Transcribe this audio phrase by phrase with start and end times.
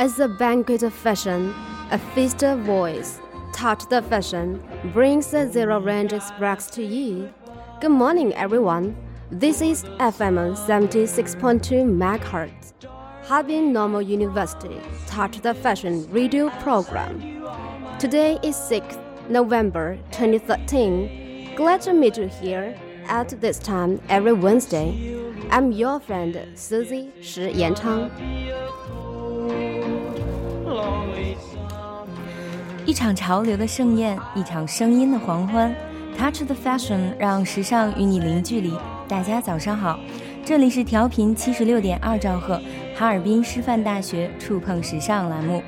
[0.00, 1.54] As a banquet of fashion,
[1.90, 3.20] a feast of voice,
[3.52, 4.62] touch the fashion,
[4.94, 7.28] brings the zero range express to you.
[7.82, 8.96] Good morning, everyone.
[9.30, 12.72] This is FM 76.2 MHz,
[13.26, 17.44] Harbin Normal University Touch the Fashion radio program.
[17.98, 21.56] Today is 6th November 2013.
[21.56, 25.20] Glad to meet you here at this time every Wednesday.
[25.50, 28.10] I'm your friend Susie Shi Yanchang.
[32.86, 35.74] 一场潮流的盛宴，一场声音的狂欢。
[36.18, 38.72] Touch the fashion，让时尚与你零距离。
[39.08, 39.98] 大家早上好，
[40.44, 42.60] 这里是调频七十六点二兆赫，
[42.96, 45.62] 哈尔滨师范大学触碰时尚栏目。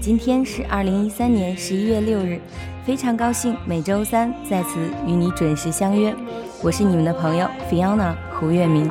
[0.00, 2.38] 今天是二零一三年十一月六日，
[2.84, 6.14] 非常高兴每周三在此与你准时相约。
[6.62, 8.88] 我是你们的朋友 Fiona 胡月明。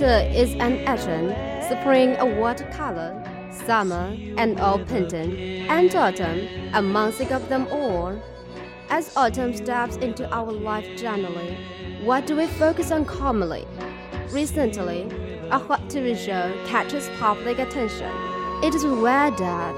[0.00, 1.36] Winter is an action,
[1.68, 3.12] spring a watercolor,
[3.52, 8.14] summer an oil painting, and autumn a music of them all.
[8.88, 11.58] As autumn steps into our life generally,
[12.02, 13.66] what do we focus on commonly?
[14.32, 15.10] Recently,
[15.50, 18.10] a hot TV show catches public attention.
[18.62, 19.74] It is Where Dad.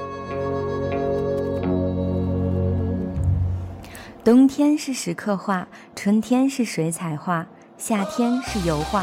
[4.23, 5.67] 冬天是石刻画，
[5.97, 9.03] 春天是水彩画，夏天是油画。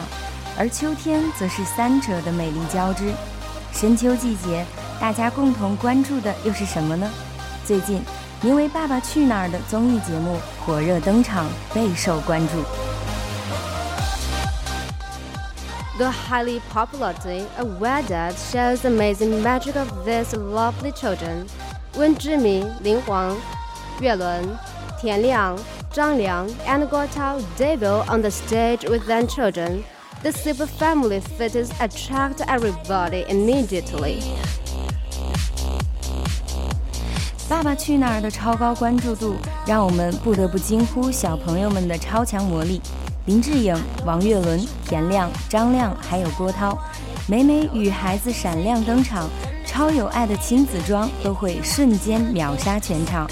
[0.60, 3.12] 而秋天则是三者的美丽交织。
[3.74, 4.66] 深秋季节，
[5.00, 7.10] 大家共同关注的又是什么呢？
[7.66, 8.02] 最近，
[8.42, 12.64] 名为《爸爸去哪儿》的综艺节目火热登场，备受关注。
[15.98, 21.48] The highly popularity of Where Dad shows the amazing magic of these lovely children.
[21.96, 23.38] When Jimmy, Lin Huang,
[24.02, 24.58] Yue Lun,
[25.02, 25.58] Tian Liang,
[25.94, 29.86] Zhang Liang, and Guo Tao debut on the stage with their children,
[30.23, 34.23] The super family photos attract everybody immediately.
[37.49, 39.35] 爸爸去哪儿的超高关注度，
[39.67, 42.81] 让我们不得不惊呼小朋友们的超强魔力。
[43.27, 43.77] 林志颖、
[44.07, 46.79] 王岳伦、田亮、张亮，还有郭涛，
[47.27, 49.29] 每每与孩子闪亮登场，
[49.67, 53.29] 超有爱的亲子装都会瞬间秒杀全场。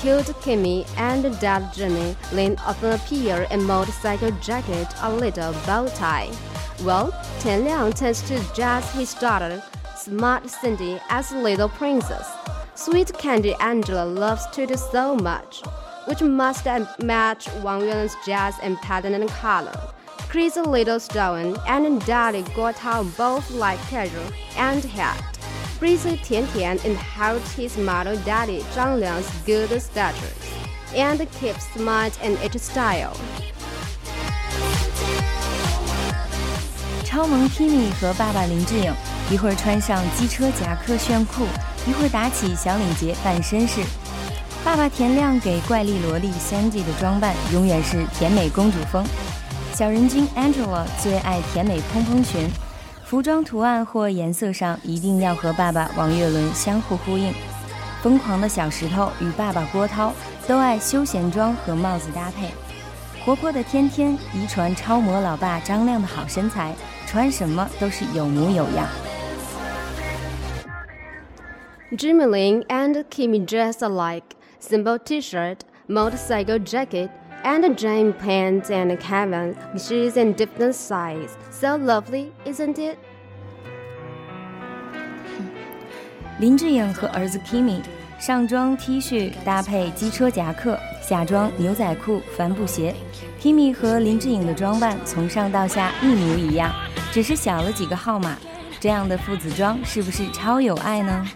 [0.00, 6.30] Cute Kimmy and Dad Jimmy Lin often appear in motorcycle jacket or little bow tie.
[6.84, 9.62] Well, Tian Liang tends to dress his daughter,
[9.94, 12.26] smart Cindy, as little princess.
[12.76, 15.60] Sweet Candy Angela loves Tutu so much,
[16.06, 16.66] which must
[17.02, 19.78] match Wang Yuan's jazz and pattern and color.
[20.30, 22.72] Crazy Little Stone and Daddy Guo
[23.18, 25.39] both like casual and hat.
[25.80, 30.34] Breezy Tian Tian inherits his model daddy Zhang Liang's good stature
[30.94, 33.16] and keep smart and its style.
[37.02, 38.92] 超萌 Kimi 和爸爸林志颖
[39.30, 41.46] 一会儿穿上机车夹克炫酷，
[41.86, 43.80] 一会儿打起小领结扮绅士。
[44.62, 49.02] 爸爸田亮给怪力萝莉 Sandy 的装扮永远是甜美公主风，
[49.74, 52.50] 小人精 Angela 最爱甜美蓬蓬裙。
[53.10, 57.34] 服装图案或颜色上一定要和爸爸王岳伦相互呼应。
[58.00, 60.12] 疯狂的小石头与爸爸郭涛
[60.46, 62.50] 都爱休闲装和帽子搭配。
[63.24, 66.72] 活泼的天天遗传超模老爸张亮的好身材，
[67.04, 68.86] 穿什么都是有模有样。
[71.90, 74.22] Jimmy Lin and Kimmy dress alike:
[74.62, 75.56] simple T-shirt,
[75.88, 77.10] motorcycle jacket.
[77.44, 81.36] And Jane pants and Kevin she's in different size.
[81.50, 82.96] So lovely, isn't it?
[86.38, 87.80] 林志颖和儿子 Kimi
[88.18, 92.94] 上装 T 恤搭配机车夹克，下装牛仔裤、帆布鞋。
[93.40, 96.70] Kimi 和林志颖的装扮从上到下一模一样，
[97.12, 98.36] 只是小了几个号码。
[98.78, 101.26] 这样的父子装是不是超有爱呢？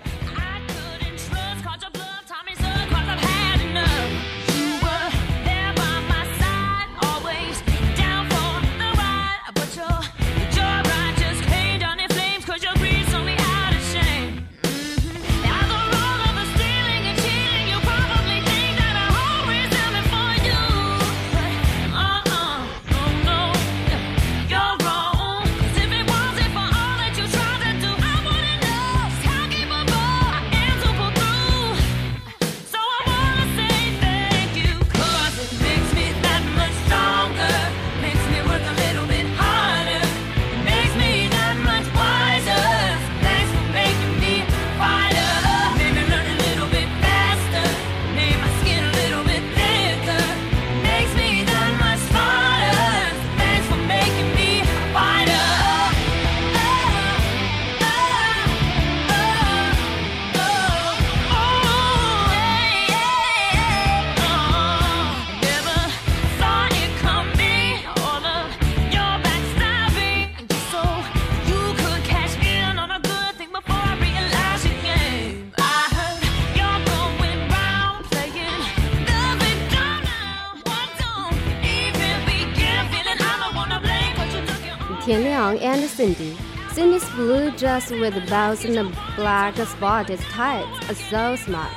[87.54, 91.70] dress with bows and black spotted tights are so smart.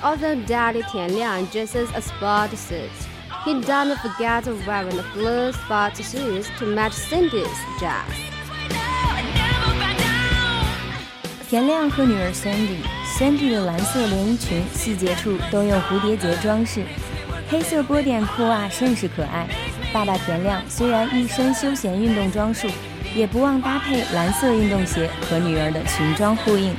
[0.00, 2.90] Although Daddy Tianliang dresses a sport suit,
[3.44, 7.48] he doesn't forget wearing blue sport shoes to match Cindy's
[7.80, 8.06] dress.
[11.48, 16.84] 田亮和女儿 Sandy，Sandy 的蓝色连衣裙细节处都用蝴蝶结装饰，
[17.50, 19.48] 黑色波点裤袜甚是可爱。
[19.92, 22.68] 爸爸田亮虽然一身休闲运动装束，
[23.16, 26.74] 也不忘搭配蓝色运动鞋和女儿的裙装呼应。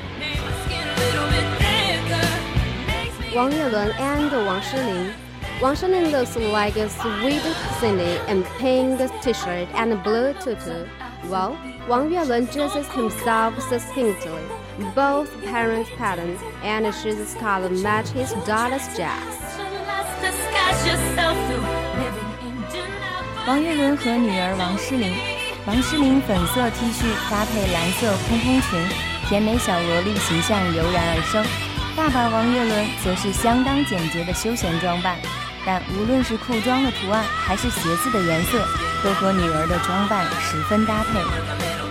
[3.36, 5.12] 王岳伦 and 王诗龄。
[5.62, 7.42] 王诗龄 looks like a sweet
[7.80, 10.86] Cindy in pink t-shirt and blue tutu.
[11.30, 14.44] Well, Wang Yuelun dresses himself succinctly.
[14.94, 19.40] Both parents' patterns and shoes color match his daughter's dress.
[23.46, 25.14] 王岳伦和女儿王诗龄，
[25.69, 28.89] 王诗龄粉色 T 恤搭配蓝色蓬蓬裙，
[29.29, 31.45] 甜美小萝莉形象油然而生。
[31.95, 35.19] 爸爸王岳伦则是相当简洁的休闲装扮，
[35.67, 38.67] 但无论是裤装的图案还是鞋子的颜色，
[39.05, 41.88] 都和女儿的装扮十分搭配。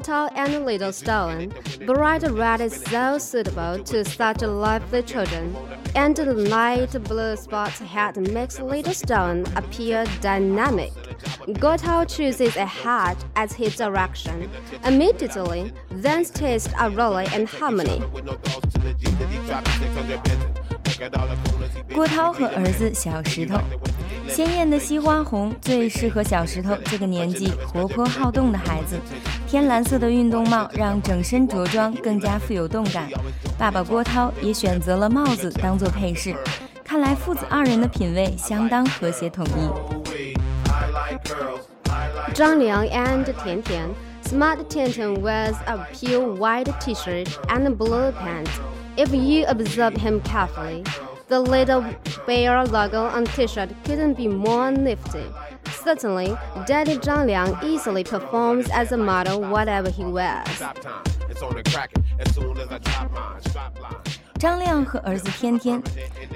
[0.00, 1.52] Guotao and Little Stone.
[1.84, 5.54] Bright red is so suitable to such lively children,
[5.94, 10.90] and the light blue spots hat makes Little Stone appear dynamic.
[11.60, 14.50] Guotao chooses a hat as his direction.
[14.86, 18.02] Immediately, then tastes a rolling in harmony.
[21.94, 23.58] 郭涛和儿子小石头，
[24.28, 28.98] 鲜艳的西花红最适合小石头这个年纪活泼好动的孩子。
[29.46, 33.08] 天蓝色的运动帽让整身着装更加富有动感。
[33.58, 36.34] 爸爸郭涛也选择了帽子当做配饰，
[36.84, 40.34] 看来父子二人的品味相当和谐统一。
[42.34, 43.88] 张良 and 甜甜
[44.24, 48.50] ，Smart Tian wears a pure white T-shirt and blue pants.
[48.96, 50.84] If you observe him carefully.
[51.28, 51.84] The little
[52.26, 55.24] bear logo on T-shirt couldn't be more nifty.
[55.70, 60.48] Certainly, Daddy Zhang Liang easily performs as a model whatever he wears.
[64.40, 65.82] 张亮和儿子天天，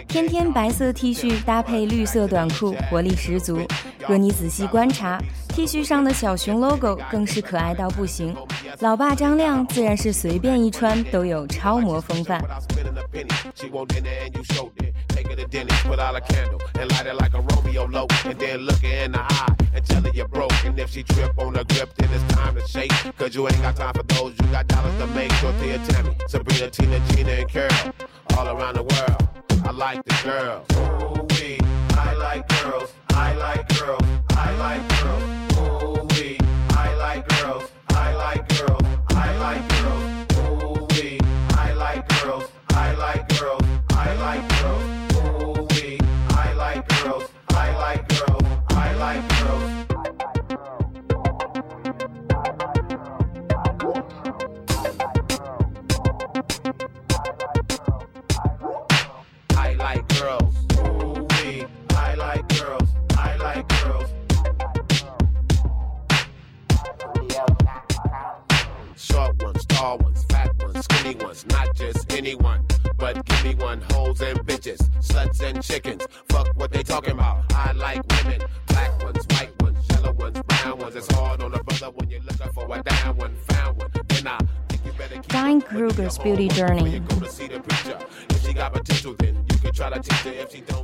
[0.07, 3.67] 天天白色 T 恤搭配绿色短裤，活力十足。
[4.07, 5.19] 若你仔细观察
[5.49, 8.37] ，T 恤上的小熊 logo 更是可爱到不行。
[8.81, 12.45] 老爸张亮自然是随便一穿都有超模风范。
[15.25, 18.07] Take her to Denny's, put out a candle and light it like a Romeo low.
[18.25, 20.53] And then look her in the eye and tell her you're broke.
[20.65, 22.93] And if she trip on the grip, then it's time to shake.
[23.17, 25.31] Cause you ain't got time for those, you got dollars to make.
[25.41, 27.95] Dorothea Tammy, Sabrina, Tina, Gina, and Carol.
[28.37, 29.29] All around the world,
[29.65, 30.67] I like the girls.
[30.77, 31.59] Ooh, wee,
[31.97, 35.23] I like girls, I like girls, I like girls.
[35.59, 36.39] Ooh, wee,
[36.71, 39.74] I like girls, I like girls, I like girls.
[69.75, 72.65] tall ones, fat ones, skinny ones, not just anyone,
[72.97, 76.07] but gimme one, hoes and bitches, sluts and chickens.
[76.29, 77.45] Fuck what they talking about.
[77.53, 80.97] I like women, black ones, white ones, yellow ones, brown ones.
[80.97, 83.91] It's hard on a brother when you're looking for a down one, found one.
[84.09, 84.39] Then I
[85.29, 87.03] Diane Kruger's Beauty Journey.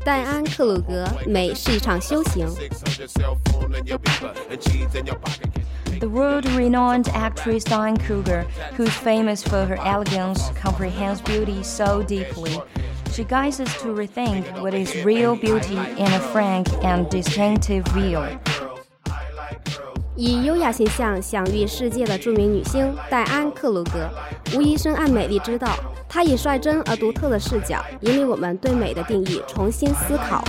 [0.02, 2.48] 戴安·克鲁格，美是一场修行。
[5.89, 7.05] 600 cell phone in your beeper and cheese in your pocket.
[7.05, 8.45] The world-renowned actress Diane Kruger,
[8.75, 12.61] who's famous for her elegance, comprehends beauty so deeply,
[13.11, 18.21] she guides us to rethink what is real beauty in a frank and distinctive view.
[20.17, 24.09] 以优雅形象享誉世界的着名女星戴安·克鲁格，
[24.53, 25.75] 无疑深谙美丽之道。
[26.07, 30.41] 她以率真而独特的视角，引领我们对美的定义重新思考。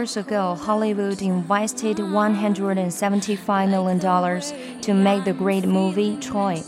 [0.00, 4.00] Years ago, Hollywood invested $175 million
[4.80, 6.62] to make the great movie Troy.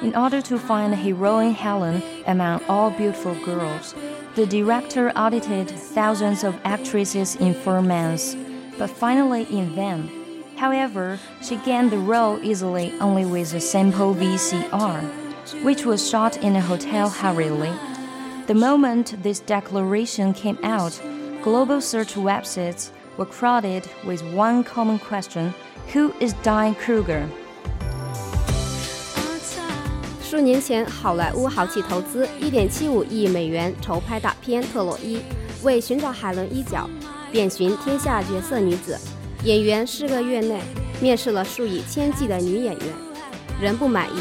[0.00, 3.94] In order to find the heroine Helen among all beautiful girls,
[4.34, 8.34] the director audited thousands of actresses in four months,
[8.78, 10.08] but finally in vain.
[10.56, 15.02] However, she gained the role easily only with a simple VCR,
[15.62, 17.74] which was shot in a hotel hurriedly.
[18.46, 20.98] The moment this declaration came out,
[21.42, 25.52] global search websites were crowded with one common question
[25.92, 27.22] Who is Diane Kruger?
[30.22, 35.16] 数年前，好莱坞豪气投资1.75亿美元筹拍大片《特洛伊》，
[35.62, 36.88] 为寻找海伦一角，
[37.32, 38.96] 遍寻天下绝色女子，
[39.42, 40.60] 演员四个月内
[41.00, 42.86] 面试了数以千计的女演员，
[43.60, 44.20] 仍不满意。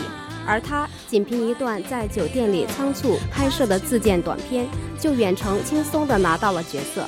[0.50, 4.66] 而他仅凭一段在酒店里仓促拍摄的自荐短片，
[5.00, 7.06] 就远程轻松地拿到了角色。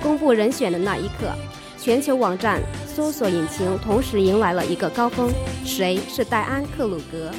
[0.00, 1.34] 公布人选的那一刻，
[1.76, 5.28] 全球网站搜索引擎同时迎来了一个高峰：
[5.64, 7.32] 谁是戴安·克鲁格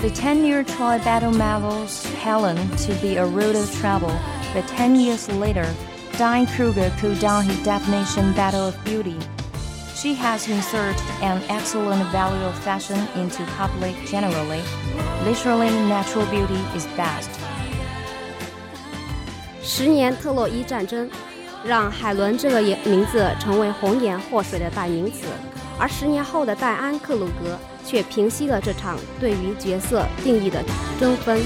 [0.00, 4.10] ？？The ten-year Troy battle marvels Helen to be a road of travel,
[4.54, 5.66] but ten years later,
[6.18, 9.16] Diane Kruger put down his definition battle of beauty.
[10.02, 14.60] She has inserted an excellent value of fashion into public generally.
[15.24, 17.28] Literally, natural beauty is best.
[19.62, 21.08] 十年特洛伊战争，
[21.64, 25.20] 让海伦这个名字成为红颜祸水的代名词，
[25.78, 30.64] 而十年后的戴安·克鲁格却平息了这场对于角色定义的
[30.98, 31.40] 争纷。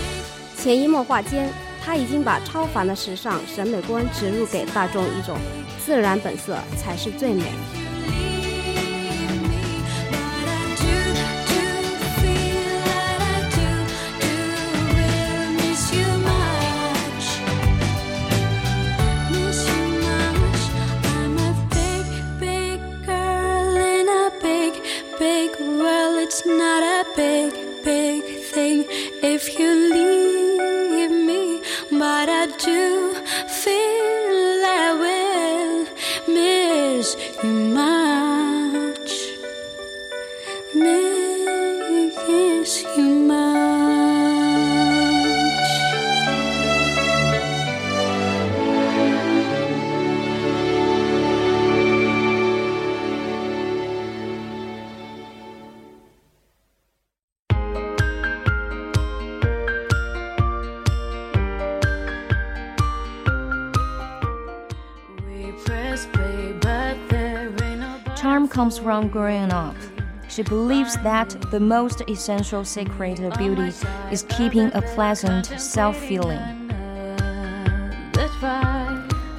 [0.56, 1.50] 潜移默化间，
[1.84, 5.36] 他已经把超凡的时尚审美观植入给大众一种
[5.84, 7.52] 自然本色才是最美。
[68.55, 69.75] comes from growing up.
[70.29, 73.73] She believes that the most essential secret of beauty
[74.09, 76.39] is keeping a pleasant self feeling.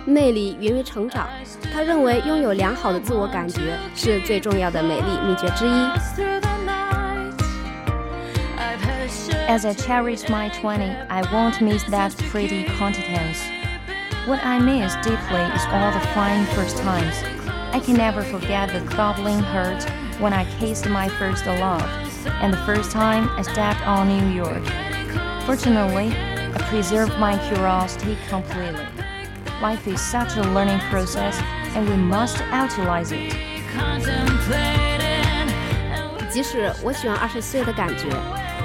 [0.04, 1.26] 魅力源于成长，
[1.72, 5.88] 她认为拥有良好的自我感觉是最重要的美丽秘诀之一。
[9.48, 13.40] As I cherish my 20, I won't miss that pretty contents.
[14.26, 17.35] What I miss deeply is all the flying first times.
[17.76, 19.84] I can never forget the throbbing hurt
[20.20, 21.82] when I kissed my first love,
[22.40, 24.62] and the first time I stepped on New York.
[25.46, 26.12] Fortunately,
[26.54, 28.86] I preserved my curiosity completely.
[29.62, 31.40] Life is such a learning process,
[31.74, 33.34] and we must utilize it.
[36.30, 38.06] 即使我喜欢二十岁的感觉，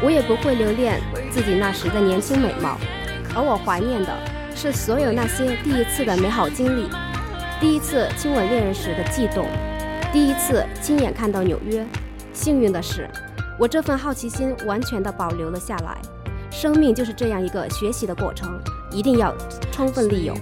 [0.02, 2.78] 我也不会留恋自己那时的年轻美貌，
[3.36, 4.14] 而我怀念的
[4.56, 6.90] 是所有那些第一次的美好经历，
[7.63, 9.47] 第一次亲吻恋人时的悸动，
[10.13, 11.87] 第一次亲眼看到纽约。
[12.33, 13.09] 幸运的是，
[13.57, 15.97] 我这份好奇心完全的保留了下来。
[16.51, 19.33] 生命就是这样一个学习的过程，一定要
[19.71, 20.37] 充分利用。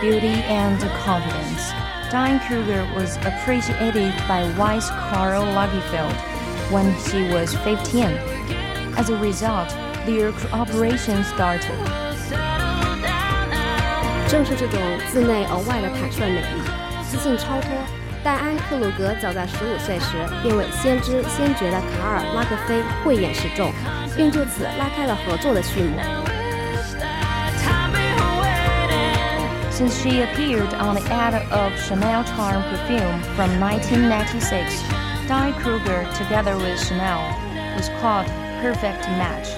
[0.00, 1.72] beauty, and confidence.
[2.10, 6.14] Diane Kruger was appreciated by wise Karl Lagerfeld
[6.70, 8.06] when she was 15.
[8.96, 9.68] As a result,
[10.06, 11.70] their cooperation started.
[14.28, 16.62] 正是这种自内而外的坦率美丽、
[17.02, 17.70] 自信超脱，
[18.22, 23.72] 戴安·克鲁格早在15岁时便为先知先觉的卡尔·拉格斐慧眼识众，
[24.16, 26.19] 并就此拉开了合作的序幕。
[29.80, 34.78] Since she appeared on the ad of Chanel Charm perfume from 1996,
[35.26, 37.22] Diane Kruger, together with Chanel,
[37.78, 38.26] was called
[38.60, 39.48] Perfect Match.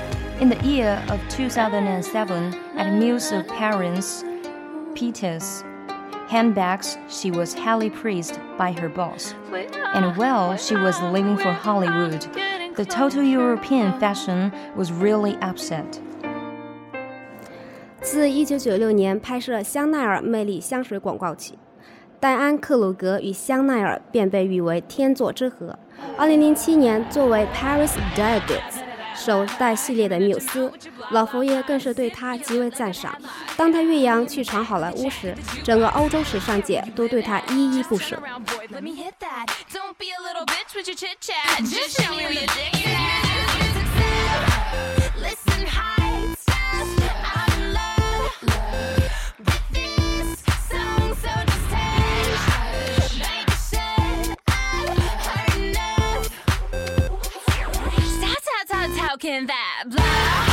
[0.40, 4.22] In the year of 2007, at Muse of Paris,
[4.94, 5.64] Peters
[6.28, 9.34] handbags, she was highly praised by her boss.
[9.92, 12.22] And while she was leaving for Hollywood,
[12.76, 16.00] the total European fashion was really upset.
[18.02, 21.56] 自1996年拍摄香奈儿魅力香水广告起，
[22.18, 25.78] 戴安·克鲁格与香奈儿便被誉为天作之合。
[26.18, 28.82] 2007年，作为 Paris Delegates
[29.14, 30.72] 首代系列的缪斯，
[31.10, 33.16] 老佛爷更是对她极为赞赏。
[33.56, 38.20] 当她岳阳去闯好莱坞时，整个欧洲时尚界都对她依依不舍。
[59.22, 60.51] Talking that blah,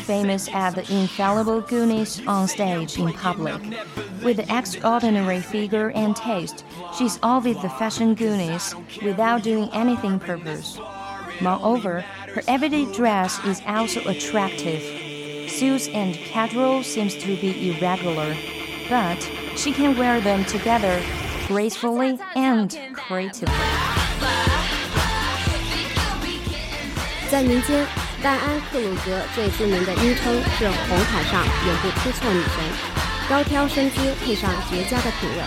[0.00, 3.60] famous as the infallible Goonies on stage in public.
[4.22, 6.64] With the extraordinary figure and taste,
[6.96, 10.78] she's always the fashion Goonies without doing anything purpose.
[11.40, 12.00] Moreover,
[12.34, 14.82] her everyday dress is also attractive.
[15.50, 18.34] Suits and casual seems to be irregular,
[18.88, 19.20] but
[19.56, 21.02] she can wear them together
[21.48, 23.54] gracefully and creatively.
[27.28, 32.61] 在民间， 戴安·克鲁格最著名的昵称是“红毯上永不出错女神”，
[33.27, 35.41] 高挑身姿配上绝佳的品味，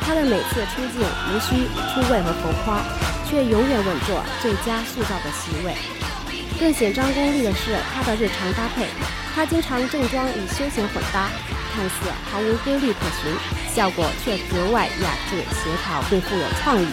[0.00, 2.82] 她的每次出镜无需出位和浮夸，
[3.30, 5.72] 却永远稳坐最佳塑造的席位。
[6.58, 8.88] 更显张功力的是她的日常搭配，
[9.32, 11.28] 她经常正装与休闲混搭，
[11.76, 13.32] 看似毫无规律可循，
[13.72, 16.88] 效果却格外雅致、协调并富有创意。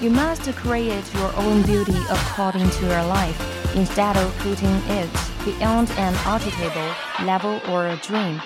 [0.00, 3.38] You must create your own beauty according to your life
[3.76, 5.10] instead of putting it
[5.44, 8.40] beyond an attainable level or a dream.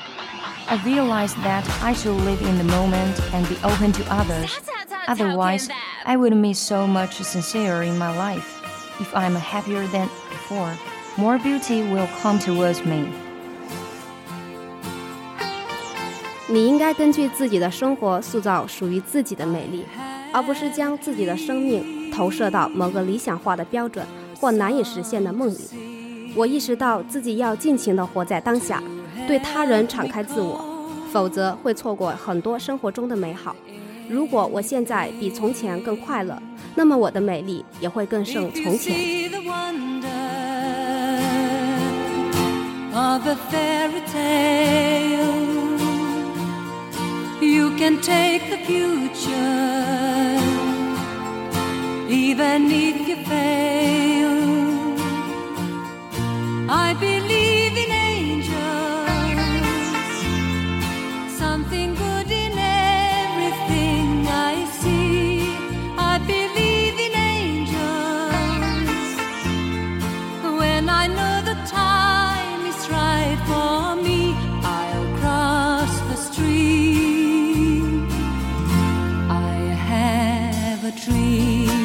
[0.69, 4.61] I realized that I should live in the moment and be open to others.
[5.07, 5.71] Otherwise,
[6.05, 8.63] I would miss so much sincere in my life.
[9.01, 10.77] If I'm happier than before,
[11.17, 13.11] more beauty will come towards me.
[16.51, 19.85] 你应该根据自己的生活塑造属于自己的美丽，
[20.34, 24.06] 而不是将自己的生命投射到某个理想化的标准
[24.40, 26.34] 或难以实现的梦里。
[26.36, 28.82] 我意识到自己要尽情地活在当下，
[29.28, 30.66] 对他人敞开自我，
[31.12, 33.56] 否则会错过很多生活中的美好。
[34.10, 36.42] 如果我现在比从前更快乐，
[36.76, 39.32] 那么我的美丽也会更胜从前。
[42.96, 45.53] Of a fairy tale.
[47.44, 49.30] You can take the future,
[52.10, 54.38] even if you fail.
[56.70, 57.13] I believe
[81.54, 81.83] dream.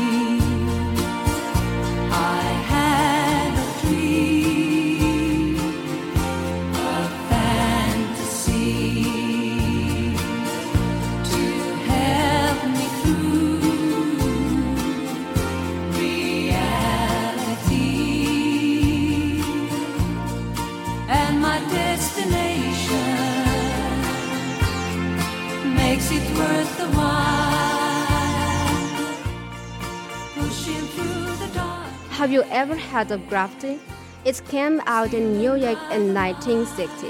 [32.58, 33.78] Ever heard of graffiti?
[34.24, 37.06] It came out in New York in 1960.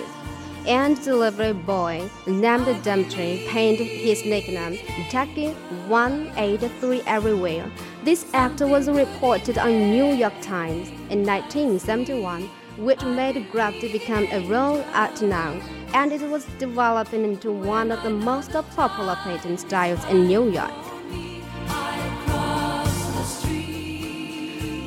[0.67, 5.53] And delivery boy named Dimitri painted his nickname Taki
[5.89, 7.65] 183 everywhere.
[8.05, 12.43] This act was reported on New York Times in 1971,
[12.77, 15.59] which made graffiti become a real art now,
[15.95, 20.88] and it was developing into one of the most popular painting styles in New York.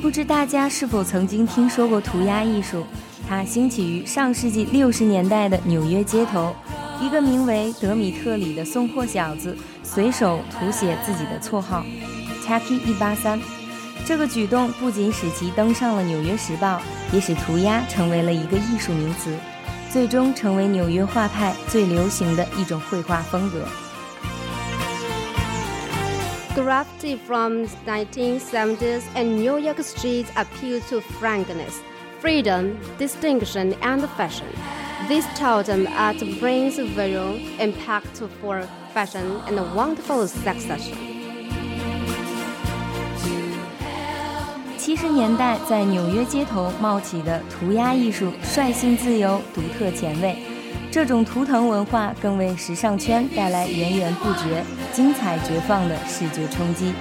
[0.02, 2.84] 不知大家是否曾经听说过涂鸦艺术？
[3.28, 6.52] 它兴起于上世纪六十年代的纽约街头，
[7.00, 11.86] 一个名为德米特里的送货小子随手涂写自己的绰号
[12.44, 13.40] “Tacky 一八三”。
[14.04, 16.78] 这个举动不仅使其登上了《纽约时报》，
[17.14, 19.32] 也使涂鸦成为了一个艺术名词，
[19.88, 23.64] 最终成为纽约画派最流行的一种绘画风格。
[26.55, 31.79] Graffiti from 1970s and New York streets appeal to frankness,
[32.19, 34.47] freedom, distinction, and fashion.
[35.07, 40.97] This totem art brings visual impact for fashion and a wonderful succession.
[44.77, 50.50] 七十年代在纽约街头冒起的涂鸦艺术，率性自由、独特前卫。
[50.92, 56.92] 这种图腾文化更为时尚圈带来源源不绝、精彩绝放的视觉冲击。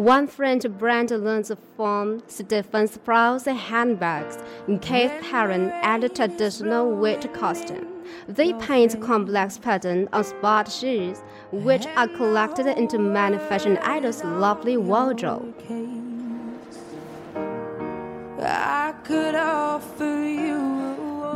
[0.00, 7.86] One French brand learns from Stephen Sprouse handbags, In Keith Haring and traditional witch costume.
[8.26, 14.78] They paint complex patterns on sport shoes, which are collected into many fashion idols' lovely
[14.78, 15.54] wardrobe.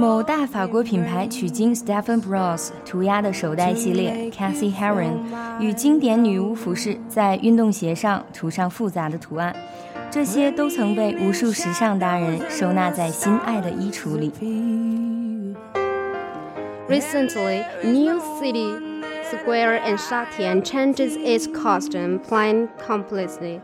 [0.05, 5.17] 某大法国品牌取经 Stephen Sprouse 涂鸦的手袋系列 Keith Haring
[5.59, 9.57] 与经典女巫服饰在运动鞋上涂上复杂的图案，
[10.11, 14.31] 这些都曾被无数时尚达人收纳在心爱的衣橱里。
[16.87, 18.77] Recently, New City.
[19.33, 23.59] Square and Shatian changes its costume plan completely.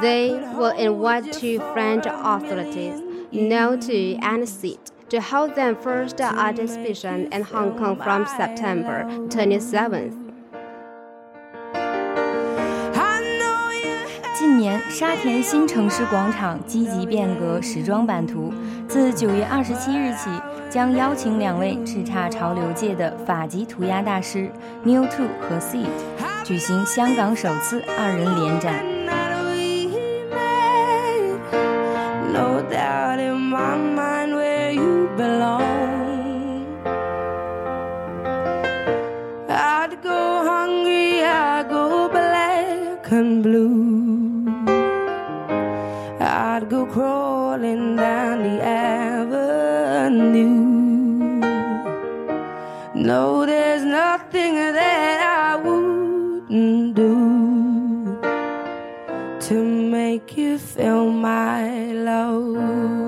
[0.00, 2.94] They will invite two French authorities,
[3.30, 4.90] Noé Two and Seth.
[5.12, 10.14] To hold their first art exhibition in Hong Kong from September 27th.
[14.34, 18.50] 近年，沙田新城市广场积极变革时装版图，
[18.88, 20.30] 自九月二十七日起，
[20.70, 24.50] 将邀请两位叱咤潮流界的法籍涂鸦大师
[24.82, 25.90] New Two 和 Seed
[26.42, 28.91] 举行香港首次二人联展。
[43.12, 44.48] And blue.
[46.18, 49.82] I'd go crawling down the avenue.
[52.94, 58.18] No, there's nothing that I wouldn't do
[59.40, 63.01] to make you feel my love.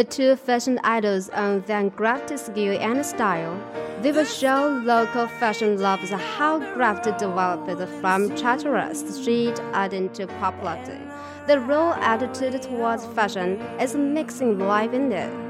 [0.00, 3.54] The two fashion idols own their graphic skill and style.
[4.00, 10.98] They will show local fashion lovers how graffiti developed from Charteris street art into popularity.
[11.46, 15.49] The real attitude towards fashion is mixing life in it.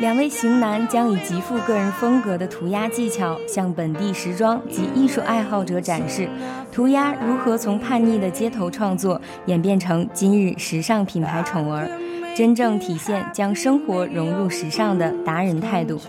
[0.00, 6.28] 两位型男将以极富个人风格的涂鸦技巧，向本地时装及艺术爱好者展示
[6.70, 11.90] 涂鸦如何从叛逆的街头创作演变成今日时尚品牌宠儿，
[12.36, 16.00] 真正体现将生活融入时尚的达人态度。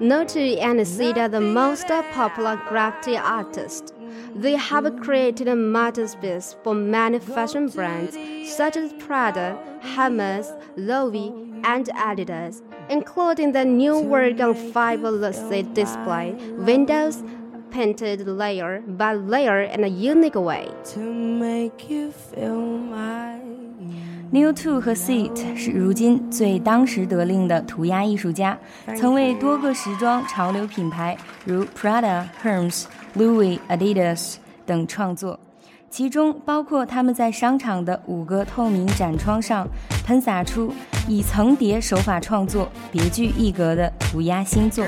[0.00, 3.92] Notu and Sid are the most popular graffiti artists.
[4.34, 9.56] They have created a masterpiece for many fashion brands such as Prada,
[9.94, 11.32] Hermes, Louis,
[11.64, 17.22] and Adidas, including the new Worgon fiber lucid display, windows,
[17.70, 20.68] painted layer by layer in a unique way.
[24.32, 28.56] Noé Two 和 Seth 是如今最当时得令的涂鸦艺术家，
[28.96, 32.84] 曾为多个时装潮流品牌如 Prada、Hermes、
[33.16, 35.38] Louis、Adidas 等创作。
[35.90, 39.68] 其中包括他们在商场的五个透明展窗上
[40.06, 40.72] 喷洒出
[41.08, 44.84] 以层叠手法创作、别具一格的涂鸦新作。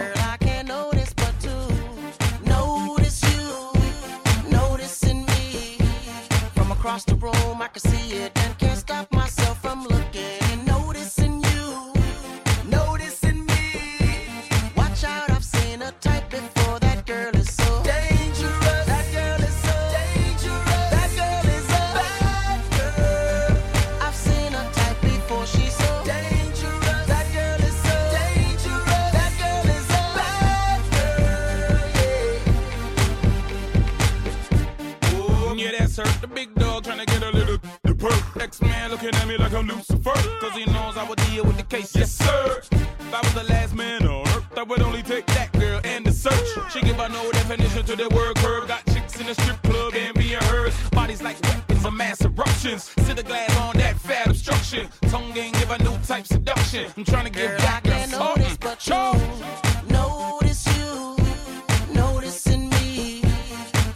[6.82, 8.51] Across the room, I can see it
[38.52, 40.12] X-Man looking at me like I'm Lucifer.
[40.42, 41.96] Cause he knows I would deal with the case.
[41.96, 42.60] Yes, sir.
[42.70, 46.04] If I was the last man on earth, I would only take that girl and
[46.04, 46.48] the search.
[46.70, 48.68] She give her no definition to the word curve.
[48.68, 50.74] Got chicks in the strip club and being hers.
[50.90, 52.90] Bodies like weapons of mass eruptions.
[53.06, 54.86] Sit the glass on that fat obstruction.
[55.08, 56.92] Tongue game give a new type seduction.
[56.94, 58.56] I'm trying to give Girl, I that girl something.
[58.60, 59.14] but Show.
[59.14, 59.90] you.
[59.90, 61.16] Notice you,
[61.94, 63.22] noticing me.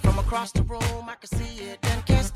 [0.00, 1.78] From across the room, I can see it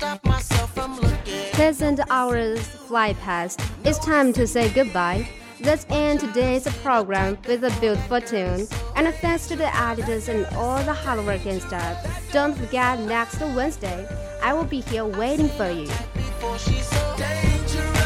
[0.00, 1.52] stop myself from looking.
[1.52, 3.60] Pleasant hours fly past.
[3.84, 5.28] It's time to say goodbye.
[5.60, 8.66] Let's end today's program with a beautiful tune.
[8.94, 11.96] And thanks to the editors and all the hardworking staff.
[12.32, 14.06] Don't forget next Wednesday,
[14.42, 15.88] I will be here waiting for you.
[16.14, 17.96] Before she's so dangerous.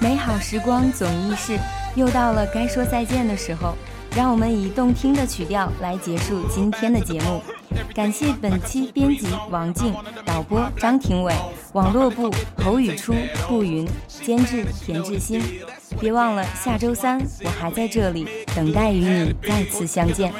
[0.00, 1.58] 美好时光总易逝，
[1.96, 3.76] 又到了该说再见的时候。
[4.15, 7.41] 让我们以动听的曲调来结束今天的节目。
[7.95, 9.93] 感谢本期编辑王静、
[10.23, 11.33] 导播张廷伟、
[11.73, 13.15] 网络部侯宇初、
[13.47, 15.41] 顾云、监制田志新。
[15.99, 20.31] 别忘了下周三我还在这里等待与你再次相见。